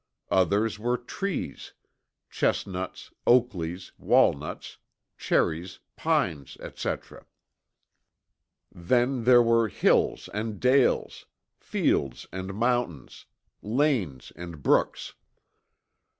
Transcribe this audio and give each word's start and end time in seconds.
Others 0.31 0.79
were 0.79 0.97
trees 0.97 1.73
Chestnuts, 2.31 3.11
Oakleys, 3.27 3.91
Walnuts, 3.99 4.77
Cherrys, 5.15 5.77
Pines, 5.95 6.57
etc. 6.59 7.27
Then 8.73 9.25
there 9.25 9.43
were 9.43 9.67
Hills 9.67 10.27
and 10.33 10.59
Dales; 10.59 11.27
Fields 11.59 12.25
and 12.31 12.55
Mountains; 12.55 13.27
Lanes 13.61 14.31
and 14.35 14.63
Brooks. 14.63 15.13